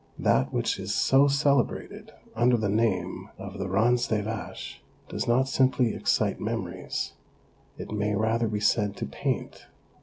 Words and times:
That 0.17 0.51
which 0.51 0.79
is 0.79 0.95
so 0.95 1.27
celebrated 1.27 2.11
under 2.35 2.57
the 2.57 2.69
name 2.69 3.29
of 3.37 3.59
the 3.59 3.69
Ranz 3.69 4.07
des 4.07 4.23
vaches 4.23 4.77
does 5.07 5.27
not 5.27 5.47
simply 5.47 5.93
excite 5.93 6.39
memories; 6.39 7.13
it 7.77 7.91
may 7.91 8.15
rather 8.15 8.47
be 8.47 8.59
said 8.61 8.95
to 8.97 9.05
paint. 9.05 9.67